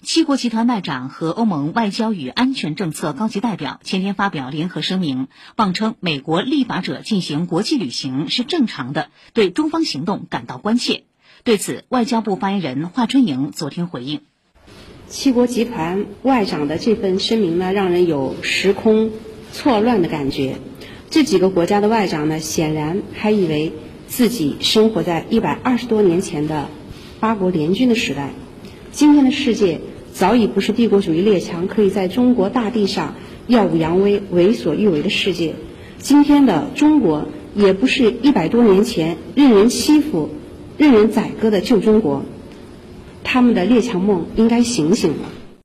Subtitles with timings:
[0.00, 11.02] 七国集团外长和欧盟外交与安全政策高级代表前天发表联合声明，妄称美国立法者进行国际旅行是正常的，对中方行动感到关切。
[11.42, 14.20] 对此，外交部发言人华春莹昨天回应：
[15.08, 19.10] 七国集团外长的这份声明呢，让人有时空
[19.52, 20.58] 错乱的感觉。
[21.10, 23.72] 这几个国家的外长呢，显然还以为
[24.06, 26.68] 自己生活在一百二十多年前的
[27.18, 28.30] 八国联军的时代。
[28.92, 29.80] 今天的世界
[30.12, 33.14] 早已不是帝国主义列强可以在中国大地上
[33.46, 35.54] 耀武扬威、为所欲为的世界。
[35.98, 40.30] 今天的中国也不是一百多年前任人欺负、
[40.76, 42.24] 任人宰割的旧中国。
[43.24, 45.47] 他们的列强梦应该醒醒了。